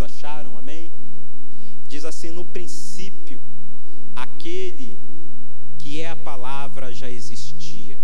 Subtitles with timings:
[0.00, 0.92] acharam, amém?
[1.86, 3.42] Diz assim: No princípio,
[4.14, 4.98] aquele
[5.78, 7.98] que é a palavra já existia.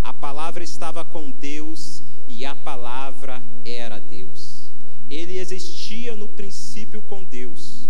[0.00, 4.70] A palavra estava com Deus e a palavra era Deus.
[5.10, 7.88] Ele existia no princípio com Deus.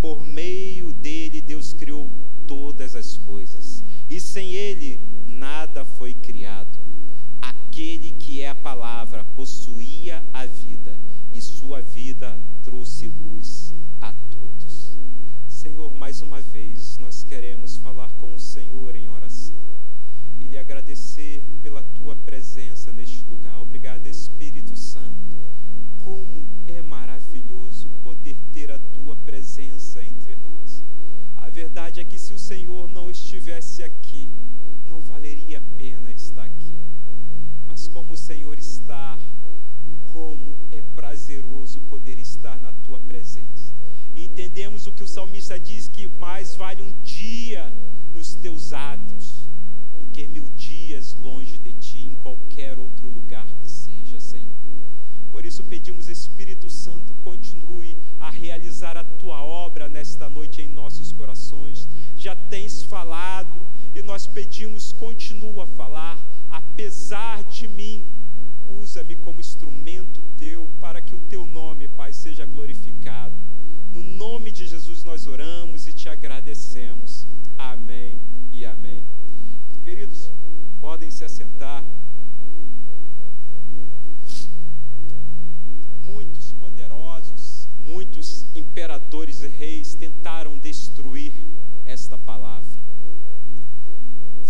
[0.00, 2.10] Por meio dele, Deus criou
[2.46, 3.84] todas as coisas.
[4.08, 6.78] E sem ele, nada foi criado.
[7.42, 10.98] Aquele que é a palavra possuía a vida,
[11.36, 14.98] e sua vida trouxe luz a todos.
[15.46, 19.54] Senhor, mais uma vez, nós queremos falar com o Senhor em oração
[20.40, 23.60] e lhe agradecer pela tua presença neste lugar.
[23.60, 25.36] Obrigado, Espírito Santo.
[25.98, 30.82] Como é maravilhoso poder ter a tua presença entre nós.
[31.36, 34.32] A verdade é que se o Senhor não estivesse aqui,
[34.86, 36.78] não valeria a pena estar aqui.
[37.68, 39.18] Mas como o Senhor está,
[41.96, 43.74] poder estar na tua presença.
[44.14, 47.72] Entendemos o que o salmista diz que mais vale um dia
[48.12, 49.48] nos teus átrios
[49.98, 54.58] do que mil dias longe de ti em qualquer outro lugar que seja, Senhor.
[55.32, 61.12] Por isso pedimos, Espírito Santo, continue a realizar a tua obra nesta noite em nossos
[61.12, 61.88] corações.
[62.14, 66.18] Já tens falado e nós pedimos, continua a falar,
[66.50, 68.04] apesar de mim.
[68.68, 73.34] Usa-me como instrumento teu para que o teu nome, Pai, seja glorificado.
[73.92, 77.26] No nome de Jesus nós oramos e te agradecemos.
[77.58, 78.20] Amém
[78.52, 79.02] e amém.
[79.82, 80.32] Queridos,
[80.80, 81.84] podem se assentar.
[86.00, 91.32] Muitos poderosos, muitos imperadores e reis tentaram destruir
[91.84, 92.85] esta palavra.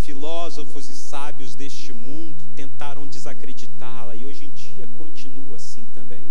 [0.06, 6.22] Filósofos e sábios deste mundo tentaram desacreditá-la e hoje em dia continua assim também.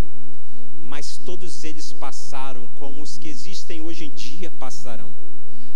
[0.80, 5.12] Mas todos eles passaram, como os que existem hoje em dia passarão.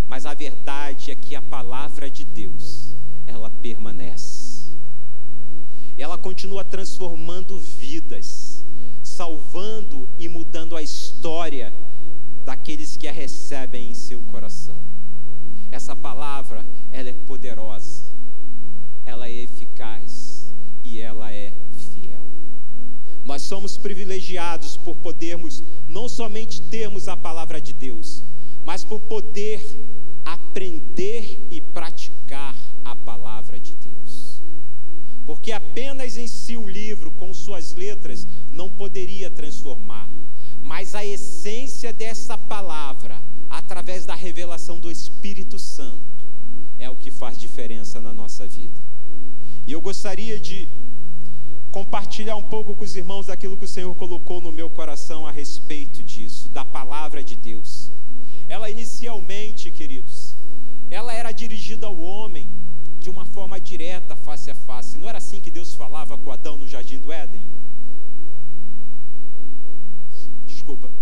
[0.08, 2.96] Mas a verdade é que a palavra de Deus,
[3.26, 4.74] ela permanece.
[5.98, 8.64] Ela continua transformando vidas,
[9.02, 11.70] salvando e mudando a história
[12.46, 14.80] daqueles que a recebem em seu coração.
[15.70, 18.12] Essa palavra, ela é poderosa,
[19.06, 22.26] ela é eficaz e ela é fiel.
[23.24, 28.24] Nós somos privilegiados por podermos não somente termos a palavra de Deus,
[28.64, 29.60] mas por poder
[30.24, 34.42] aprender e praticar a palavra de Deus.
[35.26, 40.08] Porque apenas em si o livro, com suas letras, não poderia transformar,
[40.62, 46.00] mas a essência dessa palavra, através da revelação do Espírito Santo,
[46.78, 48.78] é o que faz diferença na nossa vida.
[49.66, 50.68] E eu gostaria de
[51.70, 55.30] compartilhar um pouco com os irmãos daquilo que o Senhor colocou no meu coração a
[55.30, 57.92] respeito disso, da palavra de Deus.
[58.48, 60.36] Ela inicialmente, queridos,
[60.90, 62.48] ela era dirigida ao homem
[62.98, 64.98] de uma forma direta, face a face.
[64.98, 67.42] Não era assim que Deus falava com Adão no jardim do Éden?
[70.44, 70.92] Desculpa.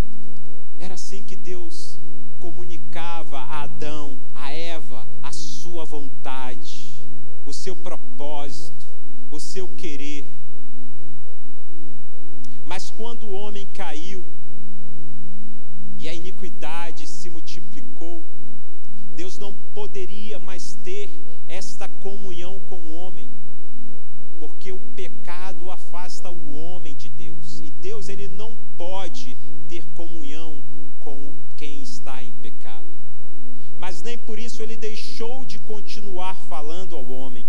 [1.09, 1.99] Assim que Deus
[2.39, 7.09] comunicava a Adão, a Eva, a sua vontade,
[7.47, 8.87] o seu propósito,
[9.31, 10.27] o seu querer.
[12.67, 14.23] Mas quando o homem caiu
[15.99, 18.23] e a iniquidade se multiplicou,
[19.15, 21.09] Deus não poderia mais ter
[21.49, 23.31] esta comunhão com o homem,
[24.39, 29.37] porque o pecado afasta o homem de Deus, e Deus ele não pode
[29.69, 30.63] ter comunhão
[31.01, 32.87] com quem está em pecado.
[33.79, 37.47] Mas nem por isso ele deixou de continuar falando ao homem.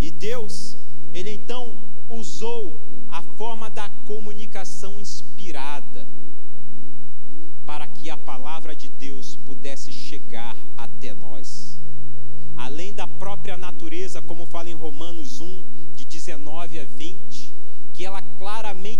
[0.00, 0.76] E Deus,
[1.12, 6.06] ele então usou a forma da comunicação inspirada
[7.64, 11.80] para que a palavra de Deus pudesse chegar até nós.
[12.56, 15.64] Além da própria natureza, como fala em Romanos 1,
[15.94, 17.54] de 19 a 20,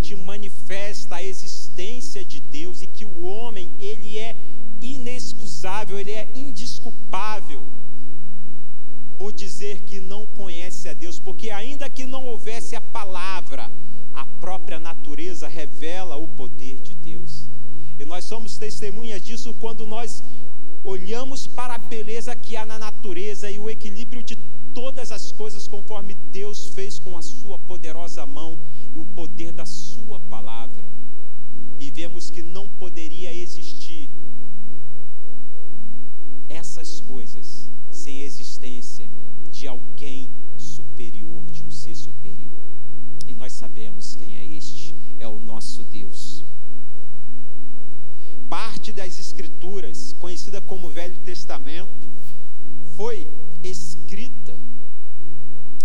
[0.05, 4.37] onde manifesta a existência de Deus e que o homem, ele é
[4.83, 7.63] inexcusável, ele é indisculpável
[9.17, 13.71] por dizer que não conhece a Deus, porque ainda que não houvesse a palavra,
[14.13, 17.49] a própria natureza revela o poder de Deus.
[17.99, 20.23] E nós somos testemunhas disso quando nós
[20.85, 24.37] olhamos para a beleza que há na natureza e o equilíbrio de
[24.75, 28.59] todas as coisas conforme Deus fez com a sua poderosa mão
[28.95, 30.85] e o poder da sua palavra.
[31.81, 34.11] E vemos que não poderia existir
[36.49, 39.11] essas coisas sem a existência
[39.51, 42.63] de alguém superior, de um ser superior.
[43.27, 46.45] E nós sabemos quem é este, é o nosso Deus.
[48.55, 52.09] Parte das Escrituras, conhecida como Velho Testamento,
[52.95, 53.29] foi
[53.65, 54.57] escrita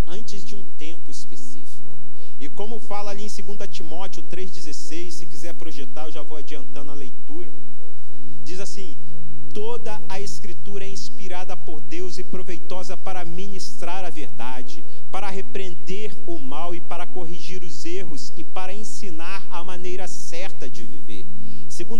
[0.06, 1.98] antes de um tempo específico.
[2.39, 6.92] E como fala ali em 2 Timóteo 3,16, se quiser projetar, eu já vou adiantando
[6.92, 7.51] a leitura.
[8.44, 8.95] Diz assim:
[9.51, 16.15] Toda a Escritura é inspirada por Deus e proveitosa para ministrar a verdade, para repreender
[16.27, 21.08] o mal e para corrigir os erros e para ensinar a maneira certa de viver.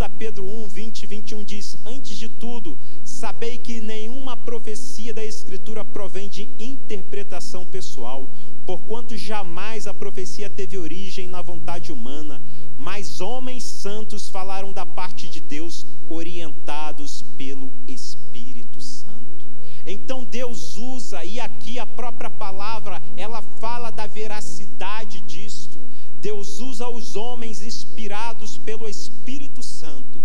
[0.10, 5.24] 2 Pedro 1, 20 e 21 diz: Antes de tudo, sabei que nenhuma profecia da
[5.24, 8.34] Escritura provém de interpretação pessoal,
[8.66, 12.42] porquanto jamais a profecia teve origem na vontade humana,
[12.78, 19.49] mas homens santos falaram da parte de Deus, orientados pelo Espírito Santo.
[19.86, 25.80] Então Deus usa, e aqui a própria palavra, ela fala da veracidade disto.
[26.22, 30.22] Deus usa os homens inspirados pelo Espírito Santo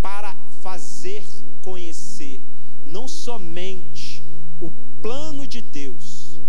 [0.00, 1.24] para fazer
[1.62, 2.40] conhecer
[2.84, 4.22] não somente
[4.60, 4.70] o
[5.02, 6.40] plano de Deus,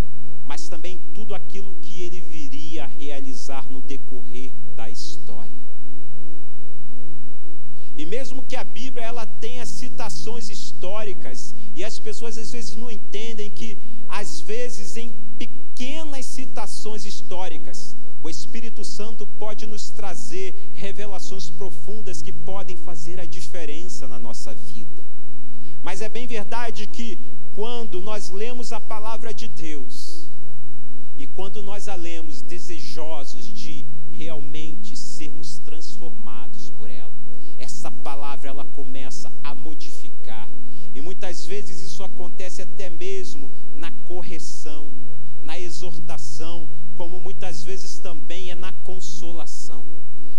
[0.46, 5.55] mas também tudo aquilo que ele viria a realizar no decorrer da história.
[8.06, 12.92] E mesmo que a Bíblia ela tenha citações históricas e as pessoas às vezes não
[12.92, 13.76] entendem que
[14.08, 22.32] às vezes em pequenas citações históricas o Espírito Santo pode nos trazer revelações profundas que
[22.32, 25.04] podem fazer a diferença na nossa vida.
[25.82, 27.18] Mas é bem verdade que
[27.56, 30.15] quando nós lemos a palavra de Deus
[31.18, 37.14] e quando nós a lemos desejosos de realmente sermos transformados por ela,
[37.58, 40.50] essa palavra ela começa a modificar.
[40.94, 44.94] E muitas vezes isso acontece até mesmo na correção,
[45.42, 49.86] na exortação, como muitas vezes também é na consolação,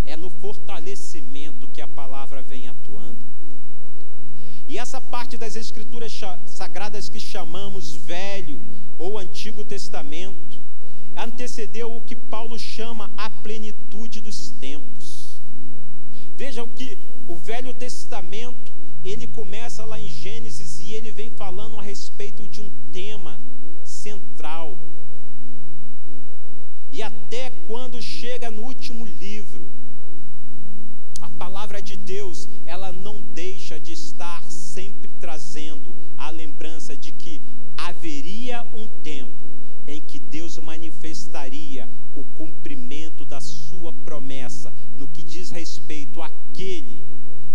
[0.05, 3.25] é no fortalecimento que a palavra vem atuando.
[4.69, 6.13] E essa parte das Escrituras
[6.45, 8.61] sagradas que chamamos Velho
[8.99, 10.66] ou Antigo Testamento
[11.17, 15.41] antecedeu o que Paulo chama a plenitude dos tempos.
[16.37, 18.73] Vejam que o Velho Testamento
[19.03, 23.41] ele começa lá em Gênesis e ele vem falando a respeito de um tema
[23.85, 24.79] central.
[26.93, 29.71] E até quando chega no último livro,
[31.21, 37.41] a palavra de Deus, ela não deixa de estar sempre trazendo a lembrança de que
[37.77, 38.36] haveria
[40.57, 47.05] Deus manifestaria o cumprimento da sua promessa no que diz respeito àquele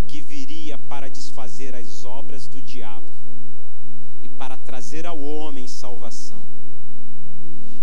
[0.08, 3.12] que viria para desfazer as obras do diabo
[4.22, 6.46] e para trazer ao homem salvação.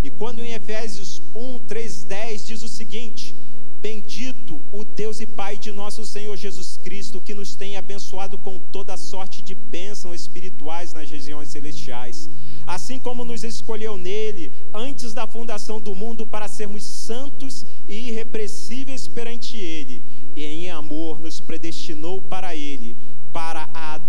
[0.02, 3.34] E quando em Efésios 1, 3, 10 diz o seguinte:
[3.80, 8.58] Bendito o Deus e Pai de nosso Senhor Jesus Cristo, que nos tem abençoado com
[8.58, 12.28] toda sorte de bênçãos espirituais nas regiões celestiais,
[12.66, 19.06] assim como nos escolheu nele antes da fundação do mundo para sermos santos e irrepreensíveis
[19.06, 20.02] perante ele,
[20.35, 22.97] e em amor nos predestinou para ele,
[23.32, 24.00] para a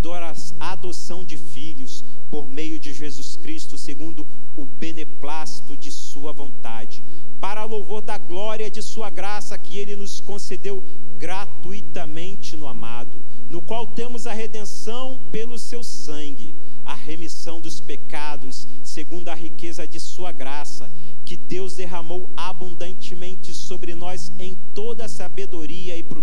[0.60, 7.04] adoção de filhos por meio de Jesus Cristo, segundo o beneplácito de Sua vontade,
[7.40, 10.84] para louvor da glória de Sua graça que Ele nos concedeu
[11.18, 18.68] gratuitamente no amado, no qual temos a redenção pelo Seu sangue, a remissão dos pecados,
[18.84, 20.90] segundo a riqueza de Sua graça,
[21.26, 26.19] que Deus derramou abundantemente sobre nós em toda sabedoria e prudência,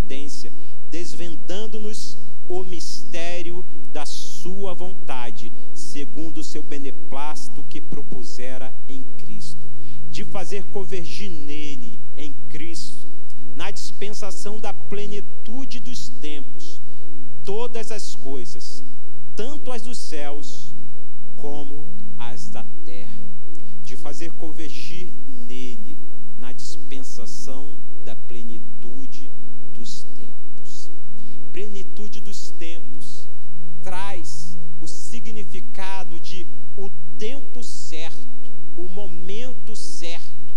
[6.57, 9.71] seu beneplácito que propusera em Cristo,
[10.09, 13.07] de fazer convergir nele, em Cristo,
[13.55, 16.81] na dispensação da plenitude dos tempos,
[17.45, 18.83] todas as coisas,
[19.37, 20.75] tanto as dos céus
[21.37, 21.87] como
[22.17, 23.19] as da terra,
[23.83, 25.99] de fazer convergir nele,
[26.39, 29.31] na dispensação da plenitude
[29.75, 30.91] dos tempos.
[31.53, 33.29] Plenitude dos tempos
[33.83, 35.76] traz o significado
[37.27, 40.55] tempo certo, o momento certo,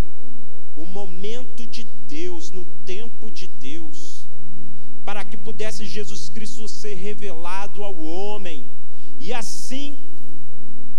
[0.75, 4.29] o momento de Deus, no tempo de Deus,
[5.03, 8.69] para que pudesse Jesus Cristo ser revelado ao homem
[9.19, 9.97] e assim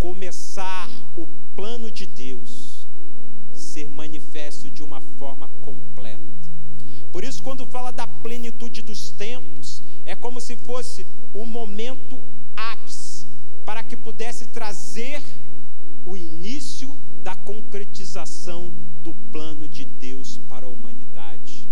[0.00, 2.88] começar o plano de Deus
[3.52, 6.50] ser manifesto de uma forma completa.
[7.12, 12.20] Por isso, quando fala da plenitude dos tempos, é como se fosse o momento
[12.56, 13.24] ápice
[13.64, 15.22] para que pudesse trazer
[16.04, 16.88] o início
[17.22, 21.68] da concretização do plano de Deus para a humanidade.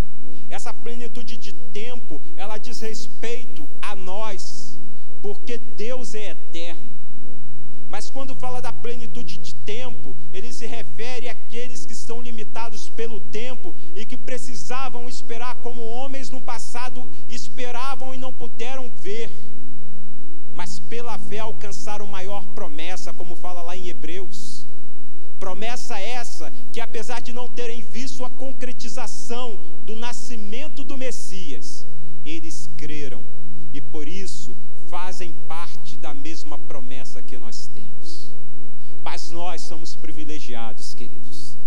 [0.49, 4.79] Essa plenitude de tempo, ela diz respeito a nós,
[5.21, 6.89] porque Deus é eterno.
[7.87, 13.19] Mas quando fala da plenitude de tempo, ele se refere àqueles que estão limitados pelo
[13.19, 19.31] tempo e que precisavam esperar como homens no passado esperavam e não puderam ver.
[20.59, 24.67] Mas pela fé alcançaram maior promessa, como fala lá em Hebreus.
[25.39, 31.87] Promessa essa que, apesar de não terem visto a concretização do nascimento do Messias,
[32.25, 33.23] eles creram
[33.73, 34.53] e por isso
[34.89, 38.35] fazem parte da mesma promessa que nós temos.
[39.01, 41.57] Mas nós somos privilegiados, queridos,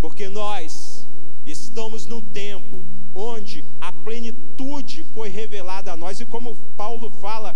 [0.00, 1.06] porque nós
[1.44, 2.82] estamos num tempo
[3.14, 7.54] onde a plenitude foi revelada a nós, e como Paulo fala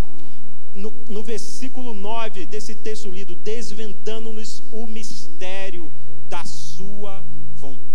[0.75, 5.90] no, no versículo 9 desse texto lido, desvendando-nos o mistério
[6.28, 7.25] da Sua
[7.57, 7.93] vontade.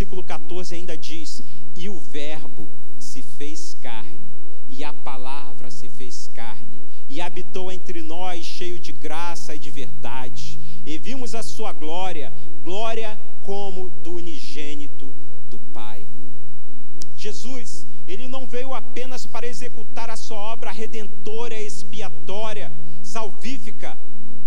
[0.00, 1.42] Versículo 14 ainda diz:
[1.76, 4.18] E o Verbo se fez carne,
[4.66, 9.70] e a palavra se fez carne, e habitou entre nós, cheio de graça e de
[9.70, 12.32] verdade, e vimos a sua glória,
[12.64, 15.12] glória como do unigênito
[15.50, 16.06] do Pai.
[17.14, 23.98] Jesus, ele não veio apenas para executar a sua obra redentora expiatória, salvífica,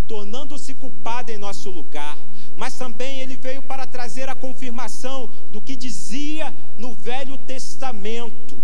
[0.07, 2.17] tornando-se culpado em nosso lugar,
[2.55, 8.62] mas também ele veio para trazer a confirmação do que dizia no Velho Testamento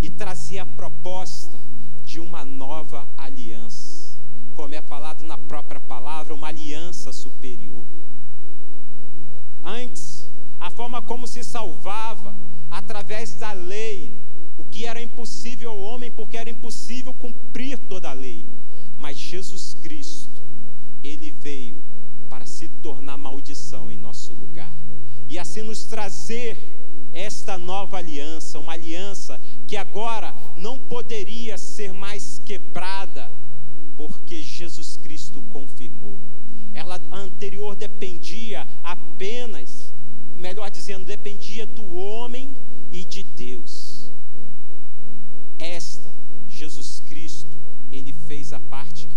[0.00, 1.58] e trazia a proposta
[2.04, 4.18] de uma nova aliança,
[4.54, 7.86] como é falado na própria palavra, uma aliança superior.
[9.64, 12.34] Antes, a forma como se salvava
[12.70, 14.16] através da lei,
[14.56, 18.46] o que era impossível ao homem, porque era impossível cumprir toda a lei.
[18.96, 20.42] Mas Jesus Cristo,
[21.02, 21.82] ele veio
[22.28, 24.72] para se tornar maldição em nosso lugar
[25.28, 26.58] e assim nos trazer
[27.12, 33.30] esta nova aliança, uma aliança que agora não poderia ser mais quebrada,
[33.96, 36.18] porque Jesus Cristo confirmou.
[36.72, 39.92] Ela anterior dependia apenas,
[40.34, 42.56] melhor dizendo, dependia do homem
[42.90, 44.10] e de Deus.
[45.58, 46.10] Esta,
[46.46, 47.58] Jesus Cristo,
[47.90, 49.16] ele fez a parte que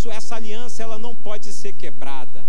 [0.00, 2.44] isso, essa aliança ela não pode ser quebrada.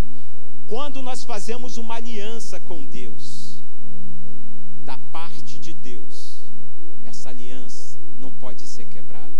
[0.67, 3.61] Quando nós fazemos uma aliança com Deus,
[4.85, 6.49] da parte de Deus,
[7.03, 9.35] essa aliança não pode ser quebrada.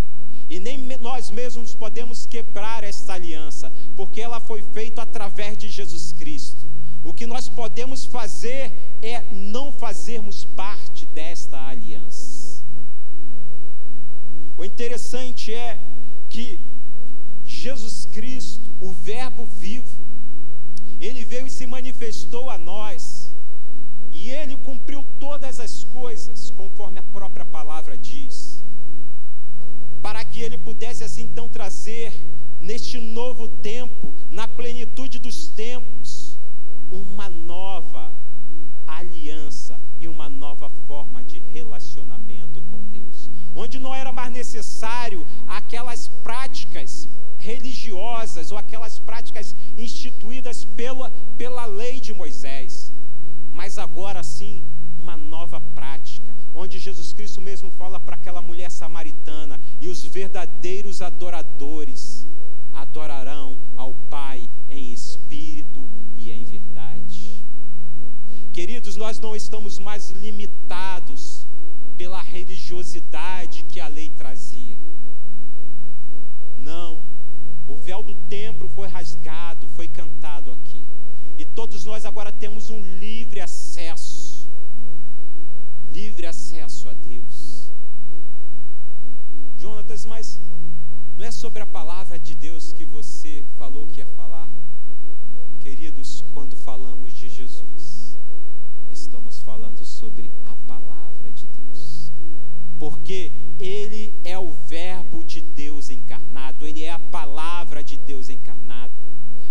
[0.50, 6.12] E nem nós mesmos podemos quebrar essa aliança, porque ela foi feita através de Jesus
[6.12, 6.70] Cristo.
[7.06, 12.65] O que nós podemos fazer é não fazermos parte desta aliança.
[14.58, 15.80] O interessante é
[16.30, 16.72] que
[17.62, 20.01] Jesus Cristo, o Verbo vivo,
[21.00, 23.36] ele veio e se manifestou a nós,
[24.12, 28.65] e ele cumpriu todas as coisas, conforme a própria palavra diz,
[30.01, 32.12] para que ele pudesse assim então trazer
[32.60, 36.39] neste novo tempo, na plenitude dos tempos,
[36.89, 38.12] uma nova
[38.88, 46.08] aliança e uma nova forma de relacionamento com Deus, onde não era mais necessário aquelas
[46.24, 47.08] práticas
[47.41, 52.93] religiosas ou aquelas práticas instituídas pela, pela lei de Moisés,
[53.51, 54.63] mas agora sim
[55.00, 61.01] uma nova prática, onde Jesus Cristo mesmo fala para aquela mulher samaritana: e os verdadeiros
[61.01, 62.27] adoradores
[62.71, 67.45] adorarão ao Pai em espírito e em verdade.
[68.53, 71.48] Queridos, nós não estamos mais limitados
[71.98, 74.77] pela religiosidade que a lei trazia.
[76.57, 77.03] Não,
[77.72, 80.86] o véu do templo foi rasgado, foi cantado aqui.
[81.38, 84.50] E todos nós agora temos um livre acesso.
[85.88, 87.72] Livre acesso a Deus.
[89.58, 90.40] Jonatas, mas
[91.18, 94.50] não é sobre a palavra de Deus que você falou que ia falar?
[95.60, 98.20] Queridos, quando falamos de Jesus,
[98.90, 102.12] estamos falando sobre a palavra de Deus.
[102.80, 107.50] Porque ele é o Verbo de Deus encarnado, ele é a palavra
[107.91, 108.93] de Deus encarnada.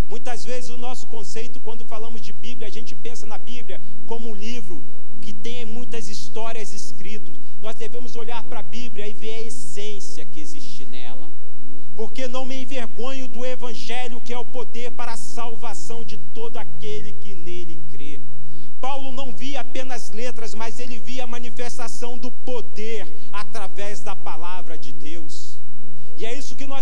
[0.09, 4.31] Muitas vezes o nosso conceito, quando falamos de Bíblia, a gente pensa na Bíblia como
[4.31, 4.83] um livro
[5.21, 7.37] que tem muitas histórias escritas.
[7.61, 11.31] Nós devemos olhar para a Bíblia e ver a essência que existe nela.
[11.95, 16.57] Porque não me envergonho do Evangelho, que é o poder para a salvação de todo
[16.57, 18.21] aquele que nele crê.
[18.81, 23.40] Paulo não via apenas letras, mas ele via a manifestação do poder através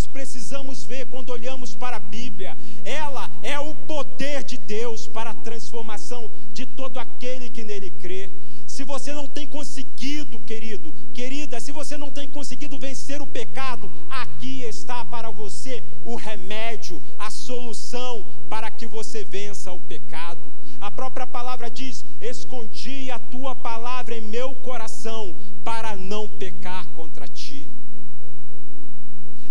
[0.08, 2.56] precisamos ver quando olhamos para a Bíblia.
[2.84, 8.30] Ela é o poder de Deus para a transformação de todo aquele que nele crê.
[8.66, 13.90] Se você não tem conseguido, querido, querida, se você não tem conseguido vencer o pecado,
[14.08, 20.40] aqui está para você o remédio, a solução para que você vença o pecado.
[20.80, 25.34] A própria palavra diz: Escondi a tua palavra em meu coração
[25.64, 27.68] para não pecar contra ti.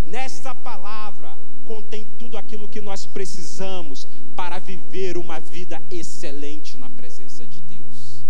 [0.07, 7.45] Nesta palavra contém tudo aquilo que nós precisamos para viver uma vida excelente na presença
[7.45, 8.25] de Deus.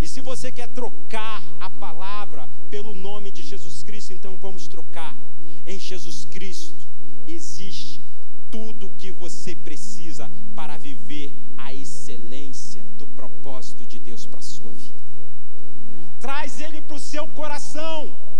[0.00, 5.16] E se você quer trocar a palavra pelo nome de Jesus Cristo, então vamos trocar.
[5.66, 6.86] Em Jesus Cristo
[7.26, 8.00] existe
[8.52, 14.42] tudo o que você precisa para viver a excelência do propósito de Deus para a
[14.42, 14.94] sua vida.
[16.20, 18.35] Traz ele para o seu coração.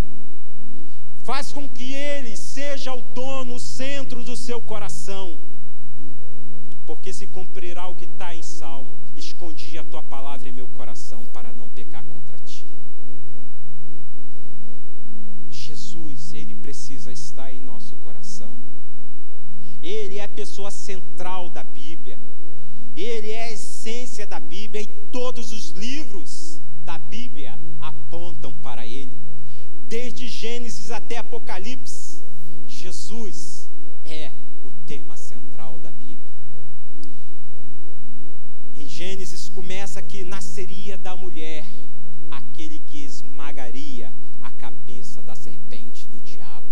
[1.27, 5.37] Faz com que ele seja o dono, o centro do seu coração.
[6.87, 11.27] Porque se cumprirá o que está em Salmo: Escondi a tua palavra em meu coração
[11.27, 12.65] para não pecar contra ti.
[15.51, 18.55] Jesus, ele precisa estar em nosso coração.
[19.83, 22.21] Ele é a pessoa central da Bíblia.
[22.95, 29.27] Ele é a essência da Bíblia e todos os livros da Bíblia apontam para ele
[29.89, 32.23] desde Gênesis até Apocalipse,
[32.67, 33.71] Jesus
[34.05, 34.31] é
[34.65, 36.19] o tema central da Bíblia.
[38.75, 41.65] Em Gênesis começa que nasceria da mulher
[42.31, 46.67] aquele que esmagaria a cabeça da serpente do diabo.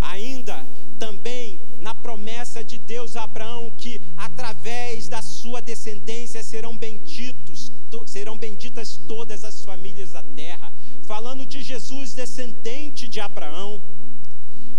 [0.00, 0.66] Ainda
[0.98, 7.72] também na promessa de Deus a Abraão que através da sua descendência serão benditos,
[8.06, 10.72] serão benditas todas as famílias da terra
[11.10, 13.82] falando de Jesus, descendente de Abraão,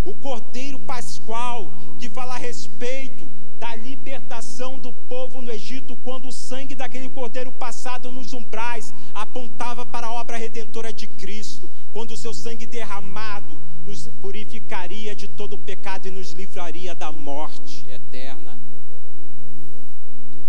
[0.06, 6.32] o Cordeiro Pascual, que fala a respeito da libertação do povo no Egito, quando o
[6.32, 12.18] sangue daquele cordeiro passado nos umbrais apontava para a obra redentora de Cristo, quando o
[12.18, 18.58] seu sangue derramado nos purificaria de todo o pecado e nos livraria da morte eterna.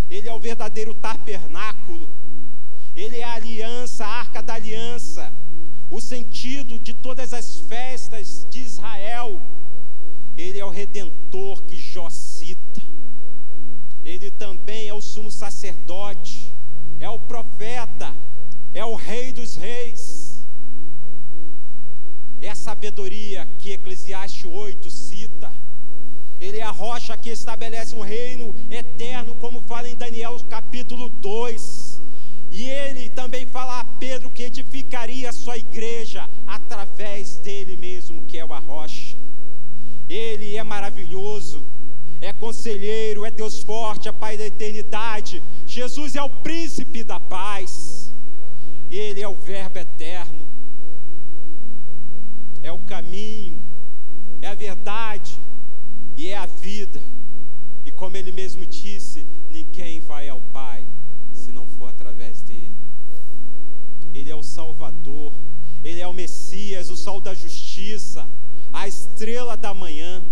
[0.09, 2.09] Ele é o verdadeiro tabernáculo,
[2.95, 5.43] ele é a aliança, a arca da aliança
[5.93, 9.43] o sentido de todas as festas de Israel.
[10.39, 12.81] Ele é o redentor que Jó cita.
[14.03, 16.51] Ele também é o sumo sacerdote,
[16.99, 18.17] é o profeta,
[18.73, 20.47] é o rei dos reis.
[22.41, 25.53] É a sabedoria que Eclesiastes 8 cita.
[26.41, 31.92] Ele é a rocha que estabelece um reino eterno, como fala em Daniel capítulo 2.
[32.53, 38.39] E ele também fala a Pedro que edificaria a sua igreja através dele mesmo, que
[38.39, 39.17] é o rocha.
[40.07, 41.67] Ele é maravilhoso,
[42.21, 45.43] é conselheiro, é Deus forte, é Pai da eternidade.
[45.67, 48.13] Jesus é o príncipe da paz.
[48.91, 50.47] Ele é o Verbo eterno.
[52.63, 53.65] É o caminho,
[54.43, 55.41] é a verdade
[56.15, 57.03] e é a vida.
[57.87, 60.87] E como ele mesmo disse, ninguém vai ao Pai
[61.33, 62.32] se não for através
[64.33, 65.33] é o Salvador,
[65.85, 68.27] ele é o Messias, o sol da justiça,
[68.73, 70.23] a estrela da manhã,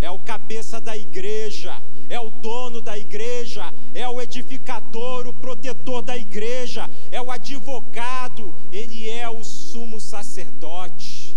[0.00, 6.00] é o cabeça da igreja, é o dono da igreja, é o edificador, o protetor
[6.00, 11.36] da igreja, é o advogado, ele é o sumo sacerdote,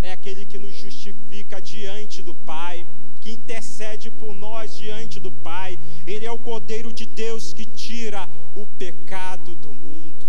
[0.00, 2.86] é aquele que nos justifica diante do Pai,
[3.20, 8.26] que intercede por nós diante do Pai, ele é o Cordeiro de Deus que tira
[8.54, 10.27] o pecado do mundo.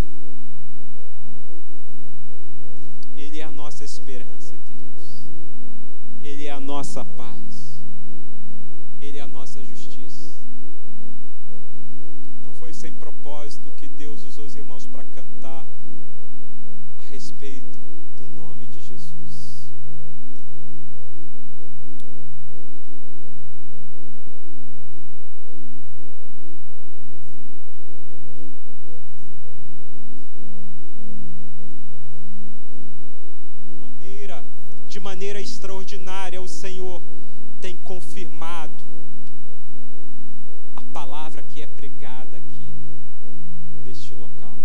[3.19, 5.29] Ele é a nossa esperança, queridos.
[6.21, 7.83] Ele é a nossa paz.
[9.01, 10.39] Ele é a nossa justiça.
[12.41, 15.67] Não foi sem propósito que Deus usou os irmãos para cantar
[16.97, 17.88] a respeito
[36.59, 37.01] Senhor
[37.61, 38.83] tem confirmado
[40.75, 42.73] a palavra que é pregada aqui,
[43.81, 44.59] deste local.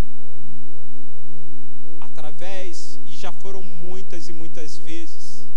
[2.01, 5.49] Através, e já foram muitas e muitas vezes,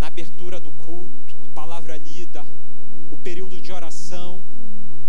[0.00, 2.44] na abertura do culto, a palavra lida,
[3.12, 4.42] o período de oração,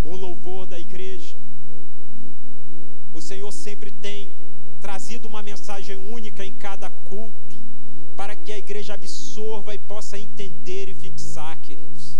[0.04, 1.36] o louvor da igreja.
[3.12, 4.30] O Senhor sempre tem
[4.80, 7.49] trazido uma mensagem única em cada culto
[8.50, 12.18] que a igreja absorva e possa entender e fixar, queridos.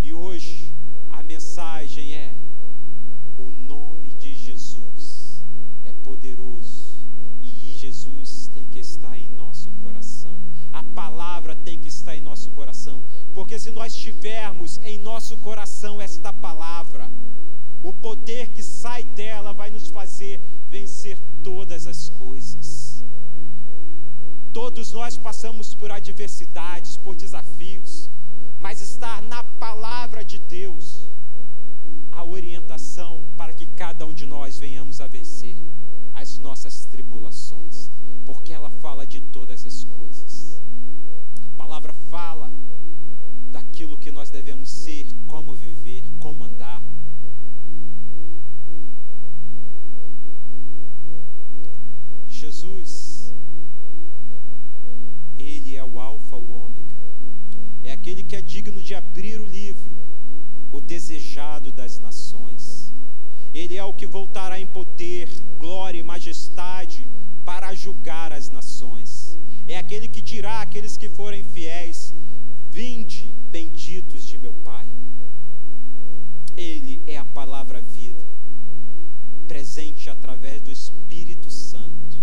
[0.00, 0.72] E hoje
[1.10, 2.36] a mensagem é:
[3.36, 5.44] o nome de Jesus
[5.84, 7.04] é poderoso
[7.42, 10.40] e Jesus tem que estar em nosso coração.
[10.72, 13.02] A palavra tem que estar em nosso coração,
[13.34, 17.10] porque se nós tivermos em nosso coração esta palavra,
[17.82, 22.90] o poder que sai dela vai nos fazer vencer todas as coisas.
[24.52, 28.10] Todos nós passamos por adversidades, por desafios,
[28.58, 31.08] mas estar na palavra de Deus
[32.12, 35.56] a orientação para que cada um de nós venhamos a vencer
[36.12, 37.90] as nossas tribulações,
[38.26, 40.60] porque ela fala de todas as coisas.
[41.44, 42.50] A palavra fala
[43.50, 46.82] daquilo que nós devemos ser, como viver, como andar.
[52.26, 52.99] Jesus
[58.00, 59.94] aquele que é digno de abrir o livro,
[60.72, 62.90] o desejado das nações.
[63.52, 67.06] Ele é o que voltará em poder, glória e majestade
[67.44, 69.38] para julgar as nações.
[69.68, 72.14] É aquele que dirá àqueles que forem fiéis:
[72.70, 74.88] Vinde, benditos de meu Pai.
[76.56, 78.24] Ele é a palavra viva,
[79.46, 82.16] presente através do Espírito Santo,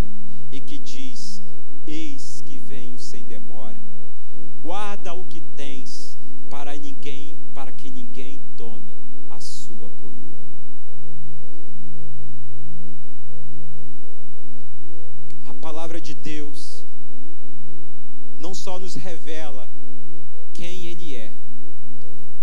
[0.51, 1.43] e que diz:
[1.85, 3.79] Eis que venho sem demora.
[4.61, 6.17] Guarda o que tens
[6.49, 8.95] para ninguém, para que ninguém tome
[9.29, 10.37] a sua coroa.
[15.45, 16.85] A palavra de Deus
[18.39, 19.69] não só nos revela
[20.53, 21.33] quem ele é,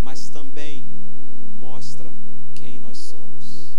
[0.01, 0.87] mas também
[1.59, 2.13] mostra
[2.55, 3.79] quem nós somos.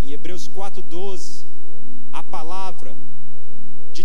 [0.00, 1.46] Em Hebreus 4:12
[2.12, 2.96] a palavra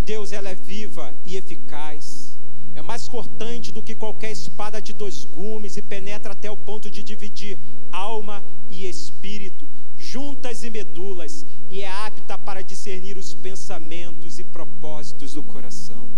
[0.07, 2.39] Deus ela é viva e eficaz.
[2.73, 6.89] É mais cortante do que qualquer espada de dois gumes e penetra até o ponto
[6.89, 7.59] de dividir
[7.91, 9.67] alma e espírito,
[9.97, 16.09] juntas e medulas, e é apta para discernir os pensamentos e propósitos do coração.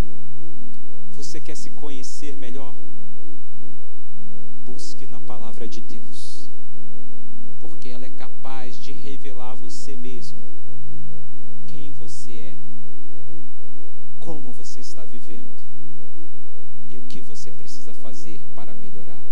[1.13, 2.75] Você quer se conhecer melhor?
[4.65, 6.51] Busque na palavra de Deus,
[7.59, 10.39] porque ela é capaz de revelar você mesmo
[11.65, 12.57] quem você é,
[15.19, 15.59] vivendo
[16.89, 19.23] e o que você precisa fazer para melhorar.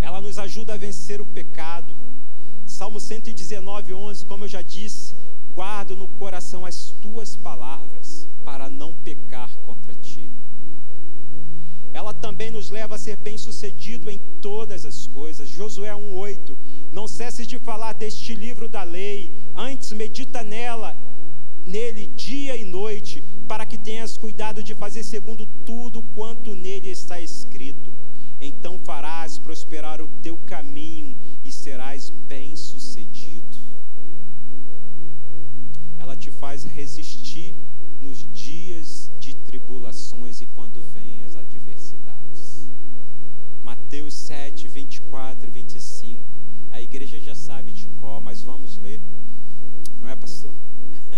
[0.00, 1.94] Ela nos ajuda a vencer o pecado.
[2.66, 5.14] Salmo 119, 11, como eu já disse,
[5.54, 10.30] guardo no coração as tuas palavras para não pecar contra ti.
[11.92, 15.48] Ela também nos leva a ser bem-sucedido em todas as coisas.
[15.48, 16.56] Josué 1:8.
[16.92, 20.96] Não cesses de falar deste livro da lei, antes medita nela,
[21.68, 27.20] nele dia e noite, para que tenhas cuidado de fazer segundo tudo quanto nele está
[27.20, 27.92] escrito.
[28.40, 33.58] Então farás prosperar o teu caminho e serás bem-sucedido.
[35.98, 37.54] Ela te faz resistir
[38.00, 42.66] nos dias de tribulações e quando vêm as adversidades.
[43.62, 46.24] Mateus 7, 24 e 25.
[46.70, 49.00] A igreja já sabe de qual, mas vamos ler.
[50.00, 50.54] Não é, pastor?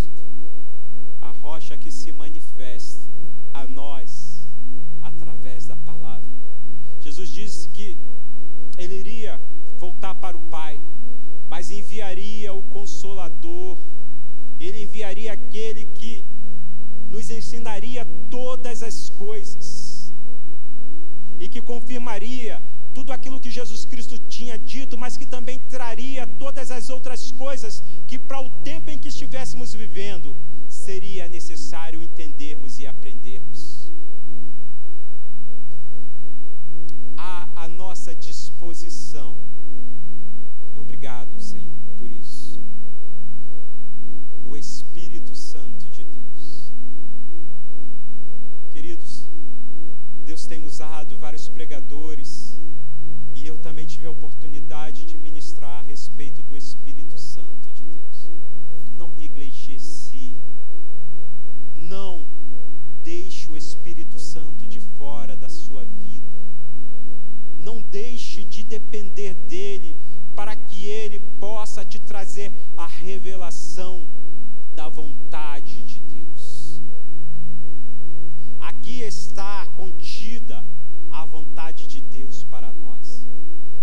[1.31, 3.09] A rocha que se manifesta
[3.53, 4.47] a nós
[5.01, 6.29] através da palavra.
[6.99, 7.97] Jesus disse que
[8.77, 9.41] ele iria
[9.77, 10.79] voltar para o Pai,
[11.49, 13.77] mas enviaria o consolador
[14.65, 16.23] ele enviaria aquele que
[17.09, 20.13] nos ensinaria todas as coisas
[21.39, 22.61] e que confirmaria
[22.93, 27.83] tudo aquilo que Jesus Cristo tinha dito, mas que também traria todas as outras coisas
[28.07, 30.35] que, para o tempo em que estivéssemos vivendo,
[30.81, 33.91] seria necessário entendermos e aprendermos.
[37.15, 39.37] À a nossa disposição.
[40.75, 42.59] Obrigado, Senhor, por isso
[44.43, 46.73] o Espírito Santo de Deus.
[48.71, 49.29] Queridos,
[50.25, 52.59] Deus tem usado vários pregadores
[53.35, 54.40] e eu também tive a oportunidade
[68.51, 69.97] de depender dele
[70.35, 74.09] para que ele possa te trazer a revelação
[74.75, 76.81] da vontade de Deus.
[78.59, 80.63] Aqui está contida
[81.09, 83.25] a vontade de Deus para nós.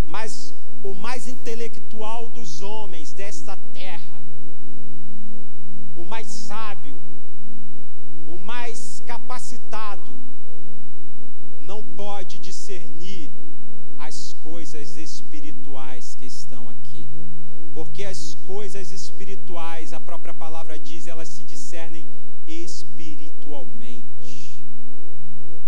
[0.06, 4.20] Mas o mais intelectual dos homens desta terra,
[5.96, 6.87] o mais sábio,
[14.98, 17.08] espirituais que estão aqui.
[17.72, 22.06] Porque as coisas espirituais, a própria palavra diz, elas se discernem
[22.46, 24.64] espiritualmente.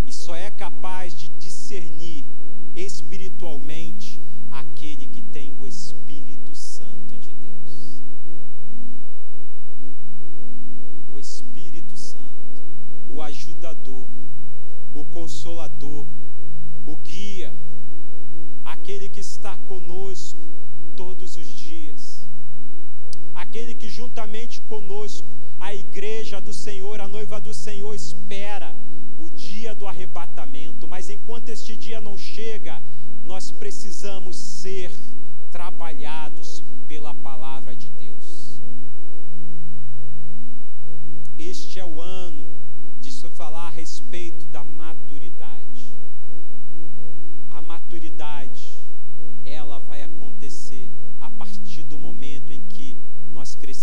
[0.05, 2.25] E só é capaz de discernir
[2.75, 8.01] espiritualmente aquele que tem o Espírito Santo de Deus.
[11.13, 12.63] O Espírito Santo,
[13.09, 14.07] o ajudador,
[14.93, 16.07] o consolador,
[16.85, 17.53] o guia,
[18.91, 20.37] aquele que está conosco
[20.97, 22.27] todos os dias.
[23.33, 25.25] Aquele que juntamente conosco,
[25.61, 28.75] a igreja do Senhor, a noiva do Senhor, espera
[29.17, 32.83] o dia do arrebatamento, mas enquanto este dia não chega,
[33.23, 34.91] nós precisamos ser
[35.51, 38.59] trabalhados pela palavra de Deus.
[41.39, 42.45] Este é o ano
[42.99, 44.45] de se falar a respeito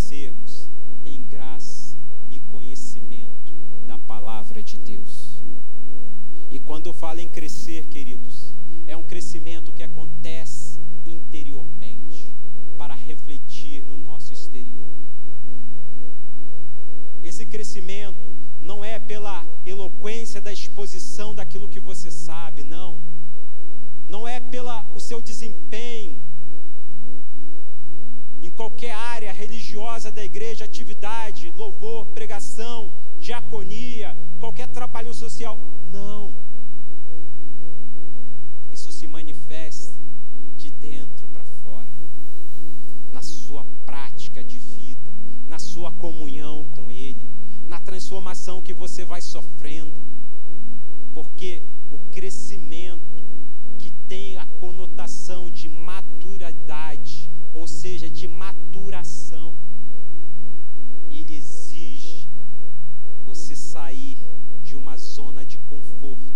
[0.08, 0.70] crescermos
[1.04, 1.98] em graça
[2.30, 3.52] e conhecimento
[3.86, 5.44] da palavra de Deus.
[6.50, 8.54] E quando eu falo em crescer, queridos,
[8.86, 12.34] é um crescimento que acontece interiormente
[12.78, 14.88] para refletir no nosso exterior.
[17.22, 23.02] Esse crescimento não é pela eloquência da exposição daquilo que você sabe, não
[24.08, 26.18] não é pela o seu desempenho
[28.42, 35.58] em qualquer área religiosa da igreja, atividade, louvor, pregação, diaconia, qualquer trabalho social.
[35.92, 36.34] Não.
[38.72, 39.98] Isso se manifesta
[40.56, 41.88] de dentro para fora,
[43.10, 45.00] na sua prática de vida,
[45.46, 47.28] na sua comunhão com Ele,
[47.66, 49.94] na transformação que você vai sofrendo,
[51.14, 53.08] porque o crescimento
[54.08, 57.07] tem a conotação de maturidade,
[57.58, 59.56] ou seja, de maturação.
[61.10, 62.28] Ele exige
[63.24, 64.16] você sair
[64.62, 66.27] de uma zona de conforto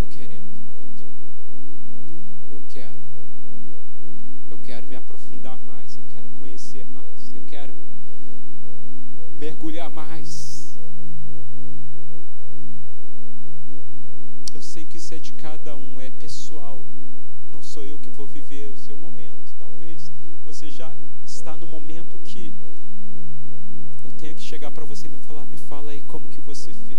[0.00, 0.48] estou querendo.
[2.50, 3.02] Eu quero.
[4.50, 5.96] Eu quero me aprofundar mais.
[5.98, 7.34] Eu quero conhecer mais.
[7.34, 7.74] Eu quero
[9.38, 10.78] mergulhar mais.
[14.54, 16.84] Eu sei que isso é de cada um, é pessoal.
[17.50, 19.54] Não sou eu que vou viver o seu momento.
[19.58, 20.10] Talvez
[20.44, 22.54] você já está no momento que
[24.02, 26.72] eu tenha que chegar para você e me falar, me fala aí como que você
[26.72, 26.89] fez.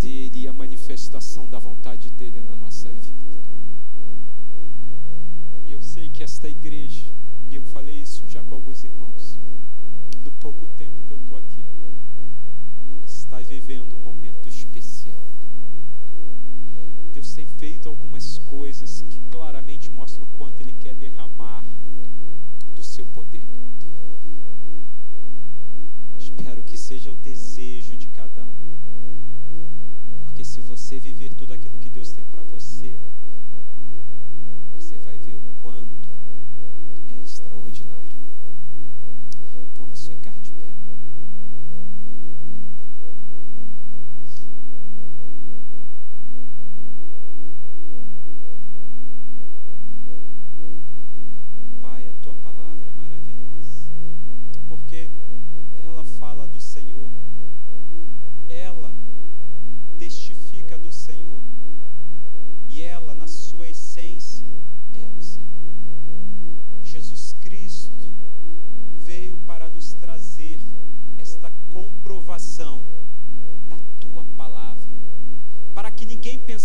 [0.00, 3.24] dEle e a manifestação da vontade dEle na nossa vida.
[5.66, 7.12] E eu sei que esta igreja,
[7.50, 9.38] e eu falei isso já com alguns irmãos,
[10.22, 11.64] no pouco tempo que eu estou aqui,
[12.92, 15.24] ela está vivendo um momento especial.
[17.12, 21.64] Deus tem feito algumas coisas que claramente mostram o quanto Ele quer derramar
[22.74, 23.46] do seu poder.
[26.18, 28.63] Espero que seja o desejo de cada um.
[30.64, 32.98] Você viver tudo aquilo que Deus tem para você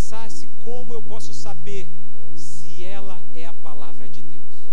[0.10, 1.88] pensasse como eu posso saber
[2.34, 4.68] se ela é a palavra de Deus.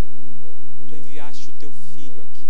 [0.89, 2.49] Tu enviaste o teu filho aqui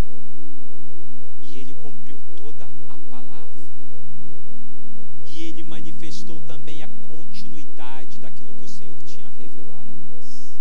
[1.43, 3.67] e ele cumpriu toda a palavra.
[5.25, 10.61] E ele manifestou também a continuidade daquilo que o Senhor tinha a revelar a nós.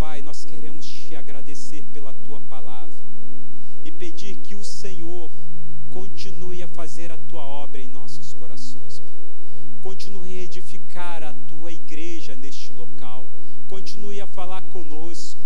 [0.00, 2.98] Pai, nós queremos te agradecer pela tua palavra
[3.84, 5.30] e pedir que o Senhor
[5.90, 8.89] continue a fazer a tua obra em nossos corações.
[9.90, 13.26] Continue a edificar a tua igreja neste local.
[13.66, 15.40] Continue a falar conosco,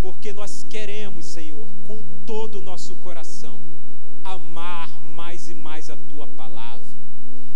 [0.00, 3.60] porque nós queremos, Senhor, com todo o nosso coração,
[4.24, 6.88] amar mais e mais a tua palavra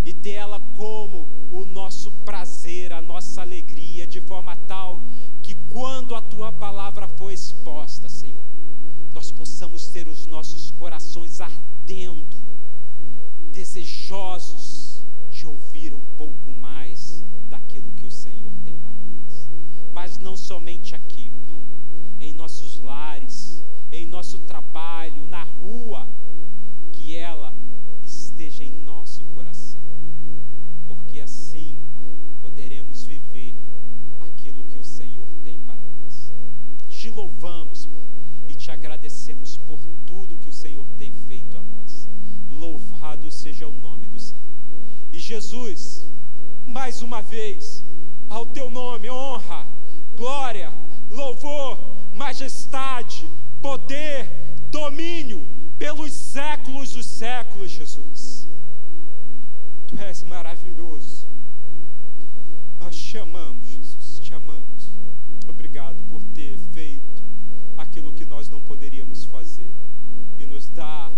[0.05, 5.03] e ter ela como o nosso prazer, a nossa alegria, de forma tal
[5.43, 8.45] que quando a tua palavra for exposta, Senhor,
[9.15, 12.37] nós possamos ter os nossos corações ardendo,
[13.53, 14.76] desejosos
[15.47, 19.49] ouvir um pouco mais daquilo que o Senhor tem para nós.
[19.93, 21.65] Mas não somente aqui, Pai,
[22.21, 25.06] em nossos lares, em nosso trabalho,
[45.37, 46.09] Jesus,
[46.65, 47.85] mais uma vez,
[48.31, 49.69] ao teu nome, honra,
[50.17, 50.73] glória,
[51.11, 53.29] louvor, majestade,
[53.61, 54.31] poder,
[54.71, 55.47] domínio
[55.79, 58.49] pelos séculos dos séculos, Jesus.
[59.87, 61.29] Tu és maravilhoso.
[62.81, 64.91] Nós te amamos, Jesus, te amamos.
[65.47, 67.23] Obrigado por ter feito
[67.77, 69.71] aquilo que nós não poderíamos fazer
[70.39, 71.13] e nos dar